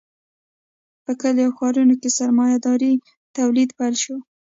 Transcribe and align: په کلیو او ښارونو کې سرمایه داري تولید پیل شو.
په 1.03 1.11
کلیو 1.21 1.45
او 1.47 1.55
ښارونو 1.57 1.95
کې 2.01 2.09
سرمایه 2.17 2.57
داري 2.65 2.93
تولید 3.37 3.69
پیل 3.77 3.95
شو. 4.03 4.15